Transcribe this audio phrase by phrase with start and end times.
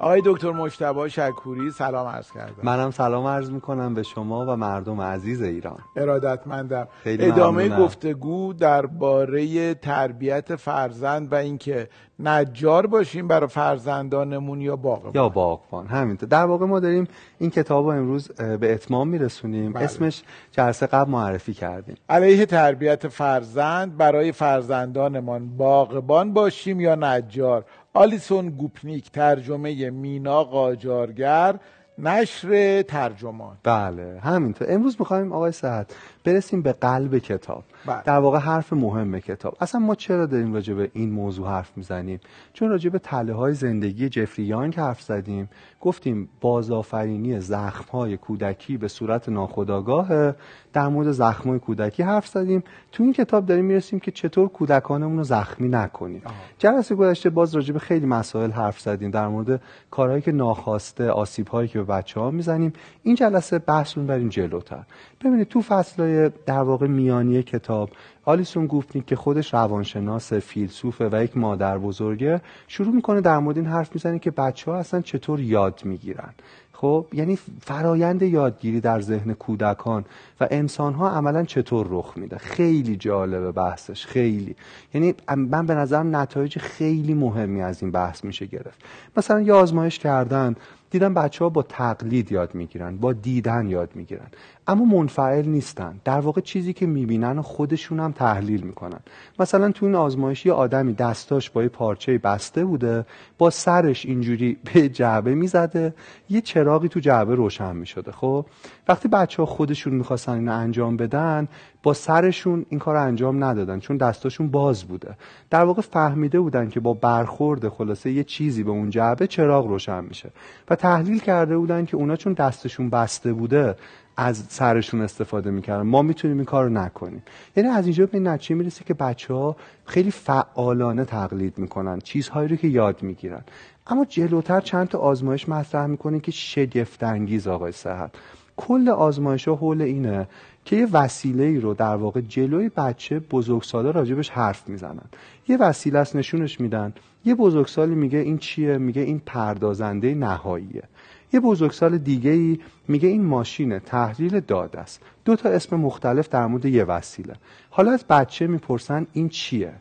[0.00, 2.54] آقای دکتر مجتبی شکوری سلام عرض کردم.
[2.62, 5.78] منم سلام عرض می‌کنم به شما و مردم عزیز ایران.
[5.96, 6.88] ارادتمندم.
[7.02, 7.84] خیلی ادامه ممنونم.
[7.84, 11.88] گفتگو درباره تربیت فرزند و اینکه
[12.18, 15.12] نجار باشیم برای فرزندانمون یا باغبان.
[15.14, 16.28] یا باغبان همینطور.
[16.28, 17.08] در واقع ما داریم
[17.38, 19.72] این کتاب رو امروز به اتمام میرسونیم.
[19.72, 19.84] بله.
[19.84, 21.96] اسمش جلسه قبل معرفی کردیم.
[22.08, 27.64] علیه تربیت فرزند برای فرزندانمان باغبان باشیم یا نجار.
[27.96, 31.54] آلیسون گوپنیک ترجمه مینا قاجارگر
[31.98, 33.56] نشر ترجمان.
[33.62, 34.66] بله همینطور.
[34.70, 37.64] امروز می‌خوایم آقای صحت برسیم به قلب کتاب.
[37.86, 38.02] بله.
[38.04, 39.56] در واقع حرف مهم کتاب.
[39.60, 42.20] اصلا ما چرا داریم راجع به این موضوع حرف می‌زنیم؟
[42.52, 45.48] چون راجع به تله های زندگی جفری یانگ حرف زدیم.
[45.80, 50.32] گفتیم بازآفرینی زخم های کودکی به صورت ناخودآگاه
[50.72, 52.64] در مورد زخم های کودکی حرف زدیم.
[52.92, 56.22] تو این کتاب داریم می‌رسیم که چطور کودکانمون رو زخمی نکنیم.
[56.58, 59.60] جلسه گذشته باز راجع به خیلی مسائل حرف زدیم در مورد
[59.90, 62.72] کارهایی که ناخواسته آسیب هایی که بچه ها می‌زنیم.
[63.02, 64.82] این جلسه بحث رو بریم جلوتر.
[65.20, 67.90] ببینید تو فصلهای در واقع میانی کتاب
[68.24, 72.40] آلیسون گوفنیک که خودش روانشناس فیلسوفه و یک مادر بزرگه.
[72.68, 76.30] شروع می‌کنه در مورد این حرف می‌زنه که بچه ها اصلا چطور یاد می‌گیرن.
[76.72, 80.04] خب یعنی فرایند یادگیری در ذهن کودکان
[80.40, 82.38] و انسان ها عملا چطور رخ میده.
[82.38, 84.56] خیلی جالبه بحثش خیلی.
[84.94, 88.80] یعنی من به نظرم نتایج خیلی مهمی از این بحث میشه گرفت.
[89.16, 90.56] مثلا یه آزمایش کردن.
[90.90, 94.26] دیدن بچه ها با تقلید یاد می‌گیرن با دیدن یاد می‌گیرن.
[94.68, 96.00] اما منفعل نیستن.
[96.04, 99.00] در واقع چیزی که می‌بینن و خودشون هم تحلیل می‌کنن.
[99.38, 103.06] مثلا تو این آزمایش یه آدمی دستاش با یه پارچه بسته بوده
[103.38, 105.94] با سرش اینجوری به جعبه می‌زده
[106.28, 108.46] یه چراغی تو جعبه روشن می‌شده خب؟
[108.88, 111.48] وقتی بچه ها خودشون می‌خواستن اینو انجام بدن
[111.82, 115.16] با سرشون این کار انجام ندادن چون دستاشون باز بوده.
[115.50, 120.04] در واقع فهمیده بودن که با برخورد خلاصه یه چیزی به اون جعبه چراغ روشن
[120.04, 120.30] میشه.
[120.70, 123.74] و تحلیل کرده بودن که اونا چون دستشون بسته بوده
[124.16, 125.82] از سرشون استفاده می‌کردن.
[125.82, 127.22] ما می‌تونیم این کار رو نکنیم.
[127.56, 132.56] یعنی از اینجا به نتیجه می‌رسه که بچه ها خیلی فعالانه تقلید می‌کنن چیزهایی رو
[132.56, 133.44] که یاد می‌گیرن.
[133.86, 138.10] اما جلوتر چند تا آزمایش مطرح می‌کنه که شگفت انگیز آقای صحت.
[138.56, 140.28] کل آزمایش ها حول اینه
[140.64, 145.04] که یه وسیله ای رو در واقع جلوی بچه بزرگسالا راجبش حرف می‌زنن.
[145.48, 146.92] یه وسیله است نشونش میدن.
[147.24, 150.82] یه بزرگسالی میگه این چیه؟ میگه این پردازنده نهاییه.
[151.32, 155.02] یه بزرگسال دیگه ای میگه این ماشین تحلیل داده است.
[155.24, 157.34] دو تا اسم مختلف در مورد یه وسیله.
[157.70, 159.72] حالا از بچه می‌پرسن این چیه؟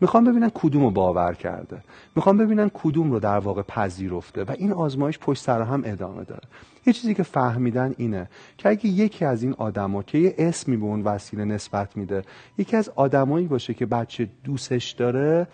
[0.00, 1.82] می‌خوام ببینن کدوم رو باور کرده.
[2.16, 6.42] می‌خوام ببینن کدوم رو در واقع پذیرفته و این آزمایش پشت سر هم ادامه داره.
[6.86, 8.28] یه چیزی که فهمیدن اینه
[8.58, 12.22] که اگه یکی از این آدما که یه اسمی به اون وسیله نسبت میده
[12.58, 15.46] یکی از آدمایی باشه که بچه دوستش داره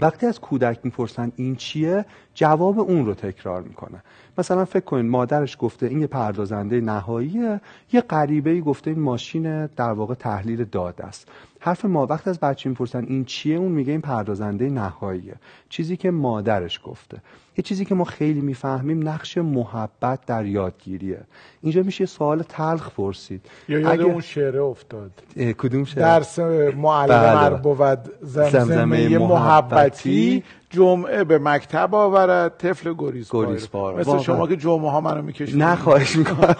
[0.00, 4.02] وقتی از کودک می‌پرسن این چیه جواب اون رو تکرار می‌کنه.
[4.38, 7.60] مثلا فکر کنید مادرش گفته این یه پردازنده نهاییه
[7.92, 11.28] یه غریبه ای گفته این ماشین در واقع تحلیل داده است.
[11.60, 15.34] حرف ما وقت از بچه می‌پرسن این چیه اون میگه این پردازنده نهاییه.
[15.68, 17.18] چیزی که مادرش گفته.
[17.56, 21.20] یه چیزی که ما خیلی می‌فهمیم نقش محبت در یادگیریه.
[21.62, 23.46] اینجا میشه سوال تلخ پرسید.
[23.68, 25.10] یا یاد اگه- اون شعره افتاد.
[25.58, 27.56] کدوم شعر؟ درس معلم بله.
[27.56, 30.42] بود زمزمه زمزمه محبتی محبتی.
[30.74, 34.00] جمعه به مکتب آورد طفل گریزپار گریزپار.
[34.00, 34.18] مثل.
[34.18, 35.62] شما که جمعه ها منو می‌کشید.
[35.62, 36.54] نه خواهش می‌کنم.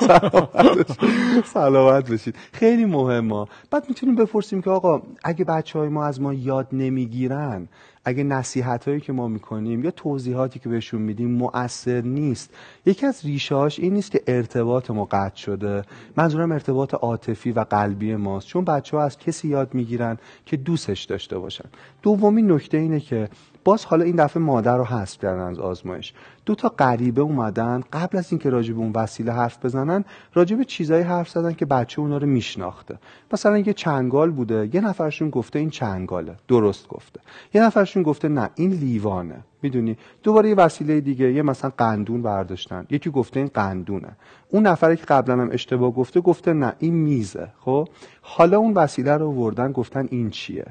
[1.45, 2.35] سلامت باشید.
[2.53, 7.69] خیلی مهمه بعد می‌تونیم بپرسیم که آقا اگه بچه های ما از ما یاد نمی‌گیرن
[8.05, 12.51] اگه نصیحت هایی که ما می‌کنیم یا توضیحاتی که بهشون میدیم مؤثر نیست.
[12.87, 15.83] یکی از ریشهاش این نیست که ارتباط ما قطع شده.
[16.17, 18.47] منظورم ارتباط عاطفی و قلبی ماست.
[18.47, 21.65] چون بچه ها از کسی یاد می‌گیرن که دوستش داشته باشن.
[22.03, 23.29] دومین نکته اینه که
[23.65, 26.13] باز حالا این دفعه مادر رو حذف کردن از آزمایش.
[26.47, 27.83] دو تا غریبه اومدن.
[27.93, 30.05] قبل از اینکه راجع به اون وسیله حرف بزنن
[30.35, 32.99] راجع به چیزایی حرف زدن که بچه اونا رو میشناخته.
[33.33, 34.71] مثلا یه چنگال بوده.
[34.73, 36.37] یه نفرشون گفته این چنگاله.
[36.49, 37.21] درست گفته.
[37.55, 39.45] یه نفرشون گفته نه این لیوانه.
[39.63, 41.33] می‌دونی؟ دوباره یه وسیله دیگه.
[41.33, 42.87] یه مثلا قندون برداشتن.
[42.91, 44.17] یکی گفته این قندونه.
[44.49, 47.49] اون نفری که قبلا هم اشتباه گفته گفته نه این میزه.
[47.61, 47.89] خب؟
[48.23, 50.67] حالا اون وسیله رو آوردن گفتن این چیه؟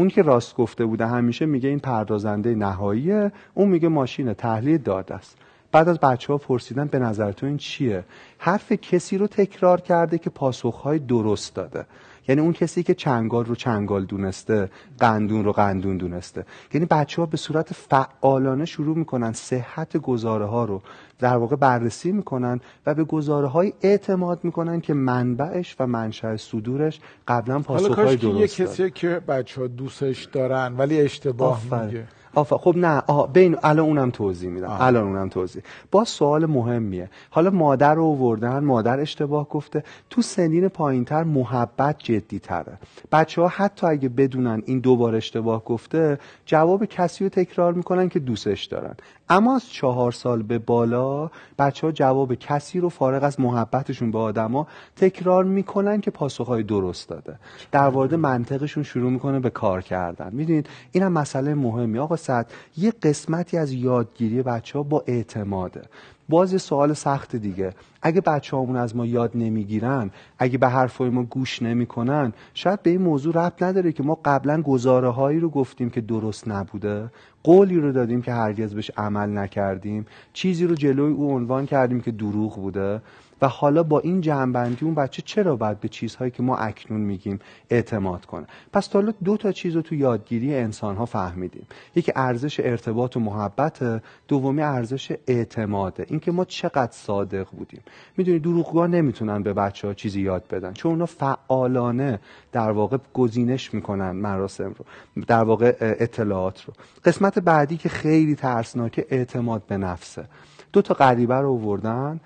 [0.00, 5.14] اون که راست گفته بوده همیشه میگه این پردازنده نهاییه اون میگه ماشین تحلیل داده
[5.14, 5.36] است.
[5.72, 8.04] بعد از بچه ها پرسیدن به نظر تو این چیه؟
[8.38, 11.86] حرف کسی رو تکرار کرده که پاسخهای درست داده.
[12.28, 17.26] یعنی اون کسی که چنگال رو چنگال دونسته قندون رو قندون دونسته یعنی بچه ها
[17.26, 20.82] به صورت فعالانه شروع می‌کنن صحت گزاره ها رو
[21.18, 27.00] در واقع بررسی می‌کنن و به گزاره های اعتماد می‌کنن که منبعش و منشأ صدورش
[27.28, 28.70] قبلا حالا پاسخ کاش های که یه درست داده.
[28.70, 31.60] کسی که بچه ها دوستش دارن ولی اشتباه.
[31.86, 34.76] میگه آفا خب نه آه بین الان اونم توضیح میدم.
[34.80, 35.62] الان اونم توضیح.
[35.90, 37.10] با سوال مهمیه.
[37.30, 39.84] حالا مادر رو آوردن مادر اشتباه گفته.
[40.10, 42.78] تو سنین پایینتر محبت جدی تره
[43.12, 48.18] بچه ها حتی اگه بدونن این دوبار اشتباه گفته جواب کسی رو تکرار می‌کنن که
[48.18, 48.94] دوستش دارن.
[49.32, 54.18] اما از چهار سال به بالا بچه ها جواب کسی رو فارغ از محبتشون به
[54.18, 54.66] آدما
[54.96, 57.38] تکرار می‌کنن که پاسخهای درست داده.
[57.72, 60.30] در وارد منطقشون شروع می‌کنه به کار کردن.
[60.32, 61.98] می‌دونید این هم مسئله مهمی.
[61.98, 65.82] آقا سعد یه قسمتی از یادگیری بچه ها با اعتماده.
[66.30, 67.72] باز یه سوال سخت دیگه.
[68.02, 72.90] اگه بچه همون از ما یاد نمی‌گیرن اگه به حرفای ما گوش نمی‌کنن شاید به
[72.90, 77.10] این موضوع ربط نداره که ما قبلا گزاره هایی رو گفتیم که درست نبوده
[77.42, 82.10] قولی رو دادیم که هرگز بهش عمل نکردیم چیزی رو جلوی او عنوان کردیم که
[82.10, 83.00] دروغ بوده.
[83.42, 87.38] و حالا با این جنبندی اون بچه چرا باید به چیزهایی که ما اکنون میگیم
[87.70, 91.66] اعتماد کنه؟ پس تا حالا دو تا چیز رو تو یادگیری انسان ها فهمیدیم.
[91.94, 97.80] یکی ارزش ارتباط و محبت دومی ارزش اعتماده اینکه ما چقدر صادق بودیم.
[98.16, 100.72] می‌دونی دروغگوها نمی‌تونن به بچه ها چیزی یاد بدن.
[100.72, 102.20] چون اونا فعالانه
[102.52, 104.84] در واقع گزینش می‌کنن مراسم رو
[105.26, 106.74] در واقع اطلاعات رو.
[107.04, 110.24] قسمت بعدی که خیلی ترسناکه اعتماد به نفسه.
[110.72, 112.20] دو تا غریبه رو آوردن.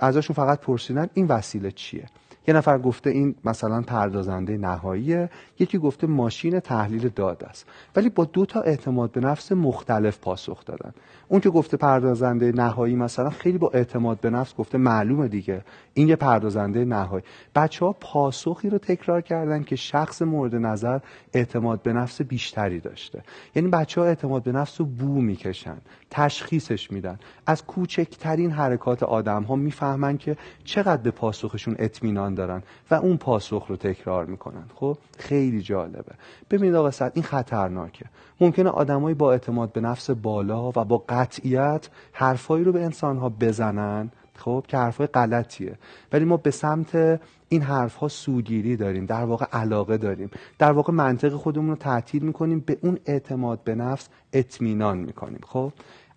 [0.00, 2.06] ازشون فقط پرسیدن این وسیله چیه؟
[2.48, 7.66] یه نفر گفته این مثلا پردازنده نهاییه یکی گفته ماشین تحلیل داد است.
[7.96, 10.92] ولی با دو تا اعتماد به نفس مختلف پاسخ دادن.
[11.28, 15.64] اون که گفته پردازنده نهایی مثلا خیلی با اعتماد به نفس گفته معلومه دیگه.
[15.94, 17.24] این یه پردازنده نهایی.
[17.54, 20.98] بچه ها پاسخی رو تکرار کردن که شخص مورد نظر
[21.32, 23.22] اعتماد به نفس بیشتری داشته.
[23.54, 25.76] یعنی بچه ها اعتماد به نفس رو بو می‌کشن
[26.10, 27.18] تشخیصش میدن.
[27.46, 33.66] از کوچکترین حرکات آدم ها می‌فهمن که چقدر به پاسخشون اطمینان دارن و اون پاسخ
[33.68, 34.64] رو تکرار می‌کنن.
[34.74, 36.14] خب خیلی جالبه.
[36.50, 38.04] ببینید آقا سعد این خطرناکه.
[38.40, 44.10] ممکنه آدمایی با اعتماد به نفس بالا و با قطعیت حرفایی رو به انسانها بزنن
[44.36, 45.74] خب که حرفای غلطیه.
[46.12, 50.30] ولی ما به سمت این حرف ها سوگیری داریم در واقع علاقه داریم.
[50.58, 55.40] در واقع منطق خودمون رو تعطیل می‌کنیم به اون اعتماد به نفس اطمینان می‌کنیم.
[55.46, 55.72] خب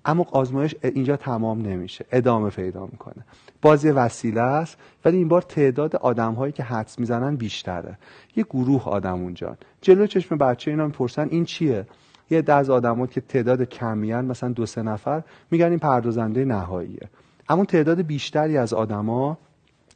[0.06, 2.06] اما آزمایش اینجا تمام نمیشه.
[2.12, 3.26] ادامه پیدا می‌کنه.
[3.62, 7.98] بازی وسیله است ولی این بار تعداد آدم هایی که حدس می‌زنن بیشتره.
[8.36, 9.58] یه گروه آدم اونجا.
[9.82, 11.86] جلو چشم بچه اینا می‌پرسن این چیه؟
[12.30, 17.10] یه ده از آدما که تعداد کمیان مثلا دو سه نفر میگن این پردازنده نهاییه.
[17.50, 19.38] اما تعداد بیشتری از آدما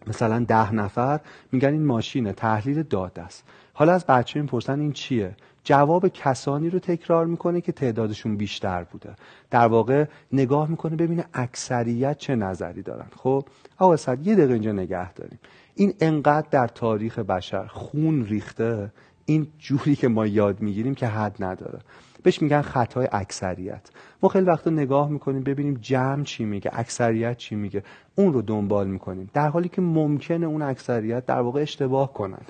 [0.07, 1.19] مثلا ده نفر
[1.51, 3.43] میگن این ماشین تحلیل داده است.
[3.73, 8.83] حالا از بچه این پرسن این چیه؟ جواب کسانی رو تکرار می‌کنه که تعدادشون بیشتر
[8.83, 9.15] بوده.
[9.51, 13.07] در واقع نگاه می‌کنه ببینه اکثریت چه نظری دارن.
[13.15, 13.45] خب
[13.77, 15.39] آقا صد یه دقیقه اینجا نگه داریم.
[15.75, 18.91] این انقدر در تاریخ بشر خون ریخته
[19.25, 21.79] این جوری که ما یاد می‌گیریم که حد نداره.
[22.23, 23.89] بهش میگن خطای اکثریت.
[24.23, 27.83] ما خیلی وقتا نگاه می‌کنیم ببینیم جمع چی میگه اکثریت چی میگه.
[28.15, 29.29] اون رو دنبال می‌کنیم.
[29.33, 32.41] در حالی که ممکنه اون اکثریت در واقع اشتباه کنن.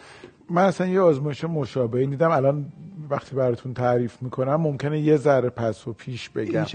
[0.49, 2.31] من اصلا یه آزمایش مشابهی دیدم.
[2.31, 2.65] الان
[3.09, 6.65] وقتی براتون تعریف می‌کنم ممکنه یه ذره پس و پیش بگم.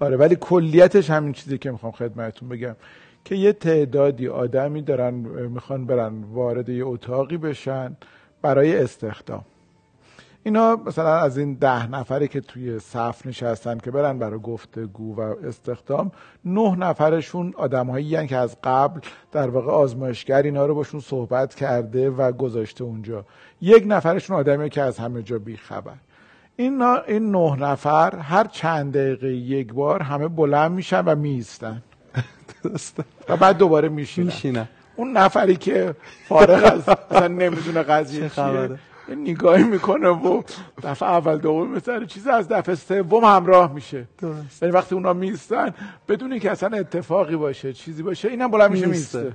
[0.00, 2.76] آره ولی کلیتش همین چیزی که می‌خوام خدمتتون بگم.
[3.24, 5.14] که یه تعدادی آدمی دارن
[5.48, 7.96] می‌خوان برن وارد یه اتاقی بشن.
[8.42, 9.44] برای استخدام.
[10.42, 15.20] اینا مثلا از این ده نفری که توی صف نشستن که برن برای گفتگو و
[15.20, 16.12] استخدام
[16.44, 19.00] نه نفرشون آدمهایی که از قبل
[19.32, 23.24] در واقع آزمایشگر اینا رو باشون صحبت کرده و گذاشته اونجا.
[23.60, 25.94] یک نفرشون آدمی که از همه جا بیخبر.
[26.56, 31.82] این, این نه نفر هر چند دقیقه یک بار همه بلند میشن و میستن
[33.28, 34.68] و بعد دوباره میشینن.
[35.00, 35.94] اون نفری که
[36.28, 38.70] فارغ از اصلا نمی‌دونه قضیه چیه.
[39.16, 40.42] نگاهی می‌کنه و
[40.82, 44.04] دفعه اول دوم مثل چیز از دفعه سوم همراه میشه.
[44.18, 44.62] درست.
[44.62, 45.74] یعنی وقتی اونا میستن
[46.08, 49.32] بدون اینکه اصلا اتفاقی باشه چیزی باشه اینم بلند میشه میسته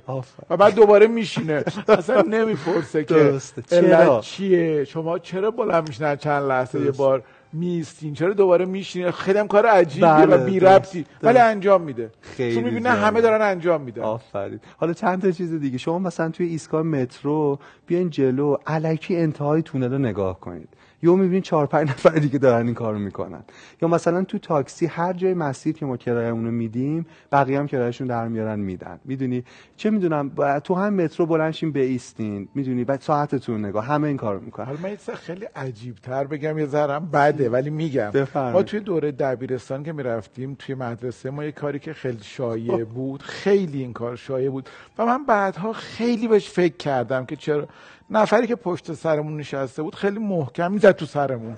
[0.50, 1.64] و بعد دوباره میشینه.
[1.88, 7.24] اصلا نمی‌پرسه که چرا؟ چیه؟ شما چرا بلند میشنن چند لحظه یه بار
[7.56, 11.06] میستین چرا دوباره میشینه خیلی هم کار عجیبیه بله، و بی ربطی.
[11.24, 12.12] ولی انجام میده.
[12.22, 14.02] خیلی چون می‌بینه همه دارن انجام میدن.
[14.02, 14.60] آفرین.
[14.78, 15.78] حالا چند تا چیز دیگه.
[15.78, 20.70] شما مثلا توی ایستگاه مترو بیاین جلو علکی انتهای تونل رو نگاه کنید.
[21.06, 23.44] یا می‌بینید چهار پنج نفر دیگه دارن این کارو می‌کنن.
[23.82, 28.08] یا مثلا تو تاکسی هر جای مسیر که ما کرایه‌مون رو میدیم بقیه هم کرایهشون
[28.08, 29.00] در میارن میدن.
[29.06, 29.44] می‌دونی؟
[29.78, 30.32] چه می‌دونم؟
[30.64, 33.86] تو هم مترو بلنشین بیستین می‌دونی؟ بعد ساعتتون نگاه.
[33.86, 34.66] همه این کارو می‌کنن.
[34.66, 38.12] حالا من خیلی عجیب تر بگم یه ذرم بده ولی میگم.
[38.36, 43.22] ما توی دوره دبیرستان که می‌رفتیم توی مدرسه ما یه کاری که خیلی شایع بود
[43.22, 44.70] خیلی این کار شایع بود.
[44.98, 47.68] و من بعدها خیلی بهش فکر کردم که چرا
[48.10, 51.58] نفری که پشت سرمون نشسته بود خیلی محکم می‌زد تو سرمون.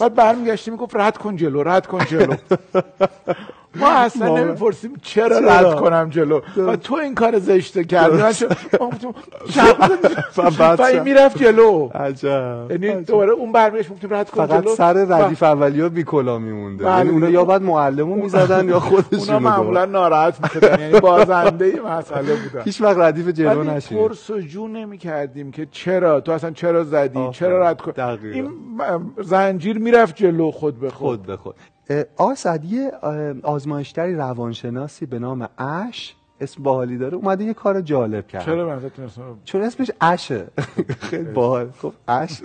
[0.00, 2.34] بعد برمیگشتیم می‌گفت رد کن جلو رد کن جلو.
[3.80, 6.40] ما اصلا نمی‌پرسیم چرا رد کنم جلو.
[6.56, 8.16] و تو این کار زشته کردی.
[10.78, 11.88] و این می‌رفت جلو.
[11.94, 12.66] عجب.
[12.70, 16.84] یعنی دوباره اون برمیگشت گفتیم رد کن فقط سر ردیف اولیه بیکلا میمونده.
[16.84, 20.80] یعنی اونا یا بعد معلمو می‌زدن یا خودشون اونا معمولا ناراحت می‌شدن.
[20.80, 22.62] یعنی بازنده مسئله بودن.
[22.64, 27.28] هیچ وقت ردیف جلو نشید پرسجو نمی کردیم که چرا؟ تو اصلا چرا زدی.
[27.32, 27.92] چرا رد کن.
[28.22, 28.50] این
[29.22, 31.08] زنجیر می‌رفت جلو خود به خود.
[31.08, 31.54] خود به خود.
[31.90, 37.54] اه، آقا سعد یه اه، آزمایشگری روانشناسی به نام اش اسم باحالی داره اومده یه
[37.54, 38.44] کار جالب کرد.
[38.44, 40.46] چرا من فکر کنم چون اسمش اشه.
[41.10, 41.70] خیلی باحال.
[41.82, 42.42] خب اش.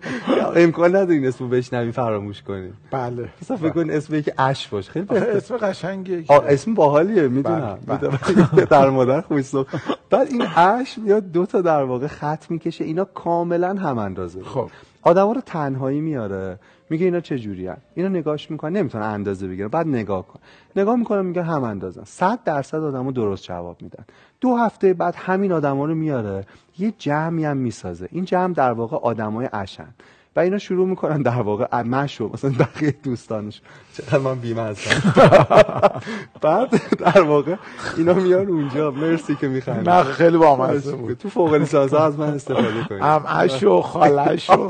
[0.56, 2.72] امکان نداره این اسمو بشنوی فراموش کنی.
[2.90, 3.28] بله.
[3.42, 4.92] مثلا فکر کن اسم یکی اش باشه.
[4.92, 5.06] خیلی.
[5.18, 6.24] اسم قشنگیه.
[6.30, 7.78] اسم باحالیه می‌دونم.
[7.86, 8.64] بله، می‌دونم.
[8.70, 9.66] در مادر خوشم
[10.10, 14.42] بعد این اش میاد دو تا در واقع خط می‌کشه اینا کاملا هم اندازه.
[14.42, 14.70] خب.
[15.06, 16.58] آدما رو تنهایی میاره.
[16.90, 18.76] میگه اینا چه جوری اینا نگاهش می‌کنن.
[18.76, 19.68] نمی‌تونن اندازه بگیرن.
[19.68, 20.40] بعد نگاه کن.
[20.76, 24.04] نگاه می‌کنن میگه هم اندازن 100 درصد آدمو درست جواب میدن.
[24.40, 26.44] دو هفته بعد همین آدما رو میاره.
[26.78, 28.08] یه جمعی هم می‌سازه.
[28.12, 29.88] این جمع در واقع آدمای اشن
[30.36, 33.60] و اینا شروع می‌کنن در واقع مشو مثلا بقیه دوستانش.
[33.96, 35.12] چقدر من بیمه هستم.
[36.42, 37.56] بعد در واقع
[37.96, 38.90] اینا میان اونجا.
[38.90, 41.18] مرسی که میخندی نه خیلی بامزه بود.
[41.18, 43.02] تو فوق لیسانس از من استفاده کنید.
[43.02, 43.24] ام
[43.72, 44.68] و خالش و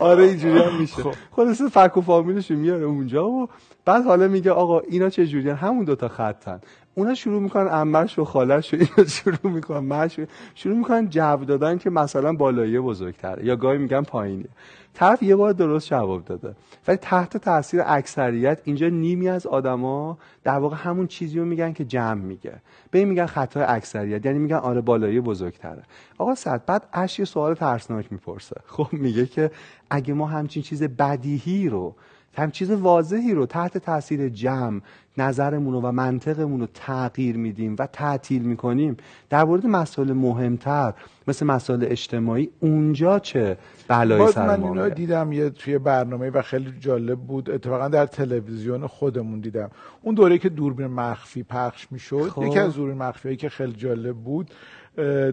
[0.00, 1.02] آره اینجوری هم میشه.
[1.02, 1.14] خب.
[1.36, 3.48] خلاصه فک و فامیلش میاره اونجا و
[3.84, 6.60] بعد حالا میگه آقا اینا چه جوریان؟ همون دوتا خطن.
[6.98, 10.20] اونا شروع می‌کنن امرش و خالش و اینا شروع می‌کنن مش
[10.54, 14.48] شروع می‌کنن جو دادن که مثلا بالایی بزرگتره یا گاهی میگن پایینیه
[14.94, 16.54] طرف یه بار درست جواب داده.
[16.88, 21.84] ولی تحت تاثیر اکثریت اینجا نیمی از آدما در واقع همون چیزی رو میگن که
[21.84, 22.54] جمع میگه.
[22.90, 25.82] به میگن خطای اکثریت یعنی میگن آره بالایی بزرگتره.
[26.18, 28.56] آقا صد بعد اش یه سوال ترسناک می‌پرسه.
[28.66, 29.50] خب میگه که
[29.90, 31.94] اگه ما همچین چیز بدیهی رو
[32.36, 34.80] هم چیز واضحی رو تحت تاثیر جمع
[35.18, 38.96] نظرمون رو و منطقمون رو تغییر میدیم و تعطیل می‌کنیم
[39.30, 40.94] در مورد مسائل مهمتر
[41.28, 43.58] مثل مسائل اجتماعی اونجا چه
[43.88, 48.86] بلایی سر من اینا؟ دیدم یه توی برنامه و خیلی جالب بود اتفاقا در تلویزیون
[48.86, 49.70] خودمون دیدم
[50.02, 52.42] اون دوره که دوربین مخفی پخش می‌شد خب.
[52.42, 54.50] یکی از دوربین مخفی که خیلی جالب بود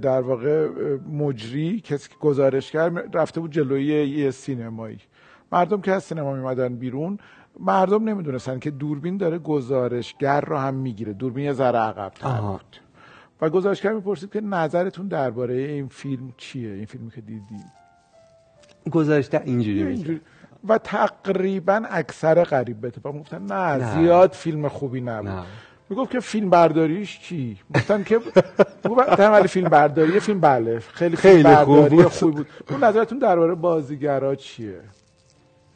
[0.01, 0.69] در واقع
[1.11, 4.99] مجری کسی که گزارشگر رفته بود جلوی یه سینمایی
[5.51, 7.17] مردم که از سینما میمدن بیرون
[7.59, 11.13] مردم نمی‌دونستن که دوربین داره گزارشگر رو هم می‌گیره.
[11.13, 12.51] دوربین یه ذره عقب‌تر آها.
[12.51, 12.77] بود.
[13.41, 17.59] و گزارشگر می‌پرسید که نظرتون درباره این فیلم چیه؟ این فیلمی که دیدی؟
[18.91, 20.21] گزارشگر اینجوری میگه اینجوری.
[20.67, 23.93] و تقریبا اکثر غریب به اتفاق گفتن نه, نه.
[23.93, 25.27] زیاد فیلم خوبی نبود.
[25.29, 25.43] نه.
[25.89, 28.19] می‌گفت که فیلم برداریش چی؟ گفتن که
[29.19, 32.03] ولی فیلم برداری فیلم بله خیلی خیلی خوب بود.
[32.03, 32.47] خوبی بود.
[32.69, 34.79] اون نظرتون درباره بازیگرا چیه؟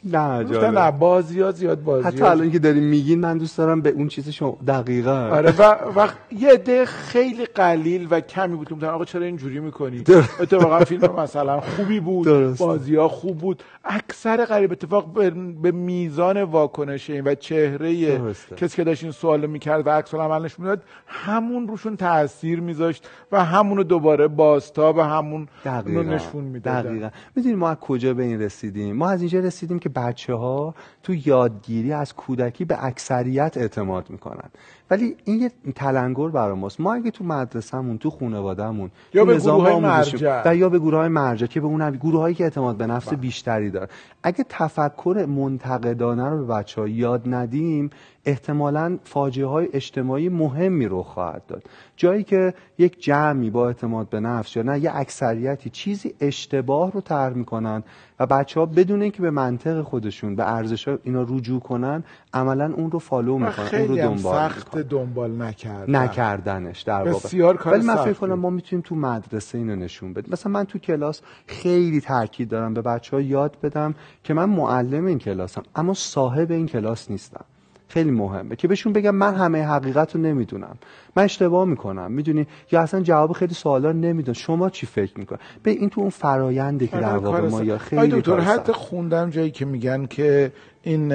[0.03, 0.77] نه جالب.
[0.77, 4.07] نه بازی ها زیاد بازی حتی الان که داریم میگین من دوست دارم به اون
[4.07, 5.63] چیز شما دقیقا آره و,
[5.95, 10.03] و یه عده خیلی قلیل و کمی بود که آقا چرا اینجوری می‌کنی.
[10.39, 12.59] اتفاقا فیلم مثلا خوبی بود درست.
[12.59, 15.29] بازی ها خوب بود اکثر قریب اتفاق به,
[15.61, 18.55] به میزان واکنش این و چهره درسته.
[18.55, 23.45] کسی که داشت این سوال می‌کرد و عکس نشون می‌داد همون روشون تاثیر میذاشت و
[23.45, 28.41] همونو دوباره بازتاب و همون دقیقا نشون می‌داد دقیقا می‌دونی ما از کجا به این
[28.41, 34.09] رسیدیم ما از اینجا رسیدیم که بچه ها تو یادگیری از کودکی به اکثریت اعتماد
[34.09, 34.49] می‌کنن.
[34.89, 36.81] ولی این یه تلنگر برای ماست.
[36.81, 40.41] ما اگه تو مدرسهمون تو خانوادهمون یا به نظام مرجع.
[40.45, 43.13] و یا به گروه های مرجع که به اون گروه هایی که اعتماد به نفس
[43.13, 43.87] بیشتری داره
[44.23, 47.89] اگه تفکر منتقدانه رو به بچه ها یاد ندیم
[48.25, 51.63] احتمالا فاجعه های اجتماعی مهمی رو خواهد داد.
[51.95, 57.01] جایی که یک جمعی با اعتماد به نفس یا نه یه اکثریتی چیزی اشتباه رو
[57.01, 57.83] طرح می‌کنن
[58.19, 62.03] و بچه ها بدون اینکه به منطق خودشون به ارزش اینا رجوع کنن
[62.33, 64.49] عملا اون رو فالو می‌کنن اون رو دنبال
[64.83, 65.95] دنبال نکردن.
[65.95, 67.11] نکردنش در واقع.
[67.11, 68.13] بسیار کار ولی من فکر.
[68.13, 70.33] کنم ما می‌تونیم تو مدرسه اینو نشون بدیم.
[70.33, 75.05] مثلا من تو کلاس خیلی تاکید دارم به بچه ها یاد بدم که من معلم
[75.05, 77.45] این کلاسم اما صاحب این کلاس نیستم.
[77.87, 80.77] خیلی مهمه که بهشون بگم من همه حقیقت رو نمی‌دونم.
[81.15, 85.71] من اشتباه می‌کنم می‌دونی؟ یا اصلا جواب خیلی سوالا نمی‌دونم شما چی فکر می‌کنی؟ به
[85.71, 87.63] این تو اون فراینده که در آره، واقع کار ما.
[87.63, 88.73] یا خیلی دکتر حتی.
[88.73, 91.11] خوندم جایی که میگن که این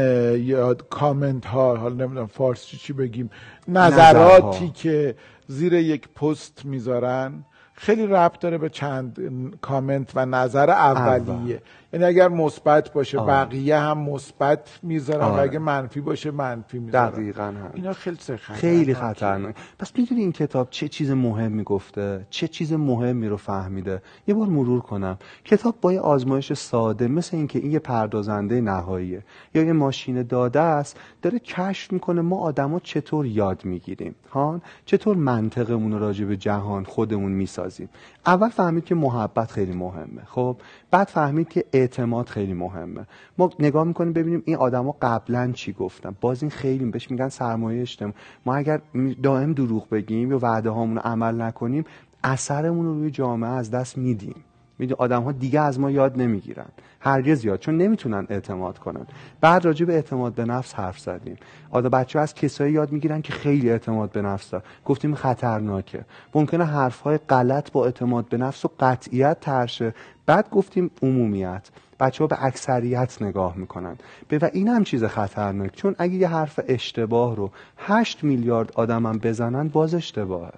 [0.46, 3.30] یاد کامنت ها حالا نمی‌دونم فارسی چی بگیم
[3.68, 4.72] نظراتی نظرها.
[4.74, 5.14] که
[5.46, 7.44] زیر یک پست می‌ذارن
[7.74, 9.18] خیلی ربط داره به چند
[9.60, 11.58] کامنت و نظر اولیه اول.
[11.94, 13.26] یعنی اگر مثبت باشه آه.
[13.26, 15.40] بقیه هم مثبت می‌ذارن آره.
[15.40, 17.10] و اگه منفی باشه منفی می‌ذارن.
[17.10, 17.70] دقیقاً هم.
[17.74, 22.72] اینا خیلی خطرناک خیلی خطرناک پس می‌دونی این کتاب چه چیز مهمی گفته؟ چه چیز
[22.72, 25.18] مهمی رو فهمیده؟ یه بار مرور کنم.
[25.44, 29.22] کتاب با یه آزمایش ساده مثل اینکه این یه پردازنده نهاییه.
[29.54, 34.14] یا یه ماشین داده است داره کشف می‌کنه ما آدما چطور یاد می‌گیریم.
[34.30, 37.88] هان؟ چطور منطقمون رو راجع به جهان خودمون می‌سازیم.
[38.26, 40.22] اول فهمید که محبت خیلی مهمه.
[40.26, 40.56] خب؟
[40.90, 43.06] بعد فهمید که اعتماد خیلی مهمه.
[43.38, 46.16] ما نگاه می‌کنیم ببینیم این آدما قبلا چی گفتن.
[46.20, 48.14] باز این خیلی بهش میگن سرمایه اجتماعی.
[48.46, 48.80] ما اگر
[49.22, 51.84] دائم دروغ بگیم یا وعده هامون عمل نکنیم
[52.24, 54.36] اثرمون رو روی جامعه از دست میدیم.
[54.78, 56.66] می‌دونی آدم ها دیگه از ما یاد نمی‌گیرن.
[57.00, 59.06] هرگز یاد چون نمی‌تونن اعتماد کنن.
[59.40, 61.36] بعد راجع به اعتماد به نفس حرف زدیم.
[61.70, 66.04] آدا بچه از کسایی یاد می‌گیرن که خیلی اعتماد به نفس دار گفتیم خطرناکه.
[66.34, 69.94] ممکنه حرف های غلط با اعتماد به نفس و قطعیت ترشه
[70.26, 71.70] بعد گفتیم عمومیت.
[72.00, 73.96] بچه ها به اکثریت نگاه می‌کنن.
[74.28, 79.06] به و این هم چیز خطرناک چون اگه یه حرف اشتباه رو هشت میلیارد آدم
[79.06, 80.52] هم بزنن باز اشتباهه.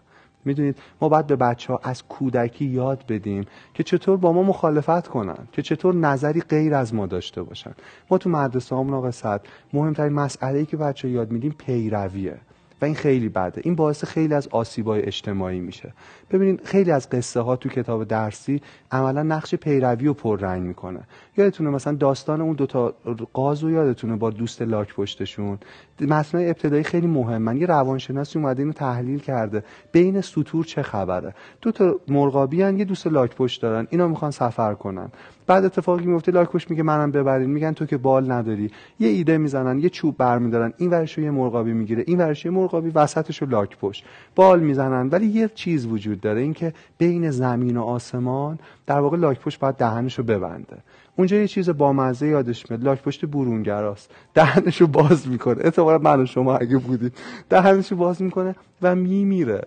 [0.44, 3.44] می‌دونید؟ ما باید به بچه ها از کودکی یاد بدیم
[3.74, 7.72] که چطور با ما مخالفت کنن که چطور نظری غیر از ما داشته باشن.
[8.10, 9.40] ما تو مدرسه همون آقا صد
[9.72, 12.36] مهمترین مسئله ای که بچه یاد میدیم پیرویه.
[12.82, 13.60] و این خیلی بده.
[13.64, 15.92] این باعث خیلی از آسیبای اجتماعی میشه.
[16.30, 21.00] ببینید خیلی از قصه ها تو کتاب درسی عملا نقش پیروی رو پررنگ می‌کنه.
[21.36, 22.94] یادتونه مثلا داستان اون دوتا
[23.32, 25.58] قاز رو یادتونه با دوست لاک پشتشون؟
[26.00, 29.64] متنای ابتدایی خیلی مهمن یه روانشناسی اومده اینو تحلیل کرده.
[29.92, 32.78] بین سطور چه خبره؟ دو تا مرغابی هن.
[32.78, 33.86] یه دوست لاک پشت دارن.
[33.90, 35.08] اینا می‌خوان سفر کنن.
[35.46, 37.50] بعد اتفاقی میفته لاکوش میگه منم ببرین.
[37.50, 38.70] میگن تو که بال نداری.
[39.00, 40.72] یه ایده می‌زنن یه چوب برمیدارن.
[40.76, 42.04] این ورشو یه مرغابی می‌گیره.
[42.06, 44.04] این ورش یه مرغابی وسطشو لاک پشت.
[44.34, 45.08] بال می‌زنن.
[45.08, 49.74] ولی یه چیز وجود داره اینکه بین زمین و آسمان در واقع لاک پشت باید
[49.74, 50.76] دهنشو ببنده.
[51.16, 52.84] اونجا یه چیز بامزه یادش میاد.
[52.84, 54.10] لاک پشت برونگراست.
[54.34, 55.64] دهنشو باز می‌کنه.
[55.64, 57.12] اعتبارا من و شما اگه بودید
[57.48, 59.62] دهنشو باز می‌کنه و میمیره.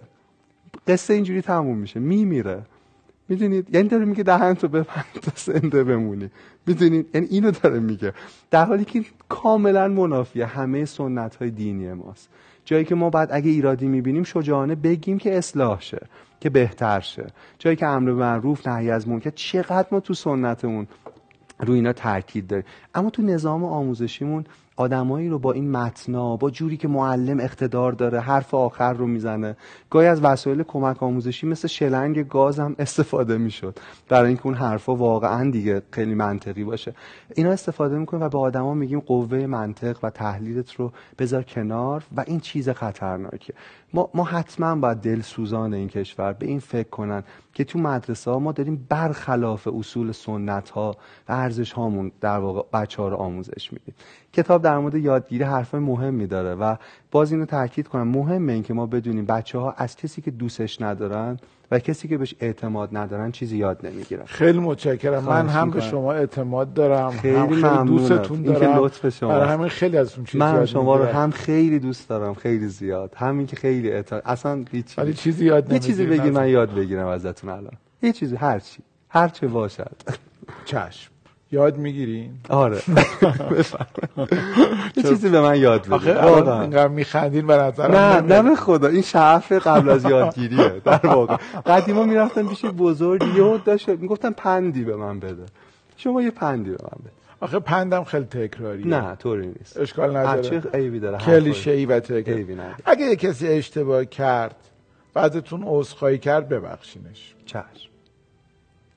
[0.88, 2.00] قصه اینجوری تموم میشه.
[2.00, 2.62] میمیره.
[3.30, 6.30] می‌دونید؟ یعنی داره میگه دهن تو ببند تا زنده بمونی.
[6.68, 8.14] می‌دونید؟ یعنی اینو داره میگه.
[8.52, 10.46] در حالی که کاملا منافیه.
[10.46, 12.30] همه سنت های دینی ماست.
[12.66, 16.08] جایی که ما بعد اگه ایرادی می‌بینیم شجاعانه بگیم که اصلاح شه
[16.40, 17.28] که بهتر شه.
[17.60, 20.88] جایی که امر معروف نهی از منکر چقدر ما تو سنتمون
[21.60, 24.46] روی اینا تاکید داریم اما تو نظام آموزشیمون
[24.80, 29.58] آدمایی رو با این متنا با جوری که معلم اقتدار داره حرف آخر رو می‌زنه.
[29.90, 33.80] گاهی از وسایل کمک آموزشی مثل شلنگ گاز هم استفاده می‌شد.
[34.10, 36.94] برای اینکه اون حرفا واقعا دیگه خیلی منطقی باشه.
[37.36, 42.24] اینا استفاده می‌کنه و به آدما میگیم قوه منطق و تحلیلت رو بذار کنار و
[42.28, 43.54] این چیز خطرناکه
[43.94, 48.32] ما, ما حتما باید دل سوزان این کشور به این فکر کنن که تو مدرسه
[48.32, 50.98] ها ما داریم برخلاف اصول سنت ها
[51.30, 53.96] و ارزش هامون در واقع بچه ها رو آموزش میدیم.
[54.34, 56.76] کتاب در مورد یادگیری حرف مهمی داره و
[57.12, 58.08] باز اینو تاکید کنم.
[58.08, 61.38] مهمه این که ما بدونیم بچه ها از کسی که دوستش ندارن
[61.72, 64.26] و کسی که بهش اعتماد ندارن چیزی یاد نمی‌گیرن.
[64.26, 65.24] خیلی متشکرم.
[65.24, 68.62] من هم به شما اعتماد دارم خیلی, هم خیلی دوستتون دارم.
[68.62, 72.10] این که لطف شما برای همین خیلی ازتون چیزی من شما رو هم خیلی دوست
[72.10, 73.14] دارم خیلی زیاد.
[73.16, 77.08] همین که خیلی اعتماد اصلا هیچ ولی چیزی یاد یه چیزی بگی من یاد بگیرم
[77.08, 77.74] ازتون الان.
[78.02, 78.82] یه چیزی هر چی.
[79.10, 79.96] هر چه باشد.
[80.66, 81.12] چشم.
[81.52, 82.78] یاد می‌گیرین؟ آره.
[84.98, 85.96] یه چیزی به من یاد بده.
[86.20, 88.88] آخه اینقدر میخندین به نظر نه نه به خدا.
[88.88, 91.38] این شعف قبل از یادگیریه در واقع.
[91.66, 95.46] قدیما می‌رفتم پیش بزرگ یه داشت می‌گفتن پندی به من بده.
[95.98, 97.12] شما یه پندی به من بده.
[97.42, 98.88] آخه پندم خیلی تکراریه.
[98.88, 99.78] نه طوری نیست.
[99.78, 100.42] اشکال نداره.
[100.42, 104.56] چه عیبی داره کلیشه ای و تکراری اگه یه کسی اشتباه کرد
[105.14, 107.36] بعدتون عذرخواهی کرد ببخشینش.
[107.46, 107.90] چشم.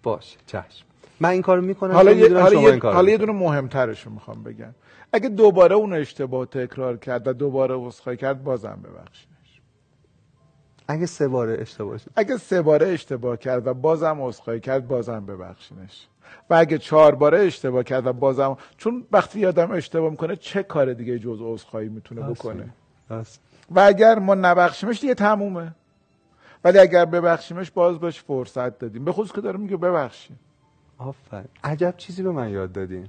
[0.03, 0.85] باشه چشم.
[1.22, 4.74] من این کارو می‌کنم حالا یه حالا یه, حالا یه دونه مهمترشو می‌خوام بگم.
[5.12, 9.61] اگه دوباره اون اشتباه تکرار کرد و دوباره عذرخواهی کرد بازم ببخشینش.
[10.88, 12.11] اگه سه باره اشتباه شد.
[12.16, 16.06] اگه سه باره اشتباه کرد و بازم عذرخواهی کرد بازم ببخشینش.
[16.50, 20.92] و اگه چهار باره اشتباه کرد و بازم چون وقتی آدم اشتباه می‌کنه چه کار
[20.92, 22.68] دیگه جز عذرخواهی می‌تونه بکنه؟
[23.70, 25.74] و اگر ما نبخشیمش دیگه تمومه.
[26.64, 29.04] ولی اگر ببخشیمش باز بهش فرصت دادیم.
[29.04, 30.38] به خصوص که داره میگه ببخشیم
[30.98, 33.09] آفرین عجب چیزی به من یاد دادین.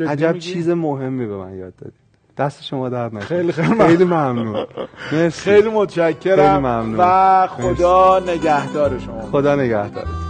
[0.00, 1.98] عجب میگی؟ چیز مهمی به من یاد دادین.
[2.38, 3.24] دست شما درد نکنه.
[3.24, 4.66] خیلی خیلی, خیلی ممنون.
[5.30, 6.96] خیلی متشکرم خیلی ممنون.
[6.98, 9.20] و خدا نگهدار شما.
[9.20, 10.23] خدا نگهدار.